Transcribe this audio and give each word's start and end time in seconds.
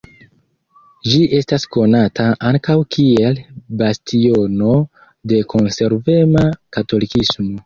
Ĝi 1.09 1.17
estas 1.39 1.65
konata 1.75 2.25
ankaŭ 2.51 2.77
kiel 2.95 3.37
bastiono 3.83 4.73
de 5.33 5.45
konservema 5.55 6.49
katolikismo. 6.79 7.55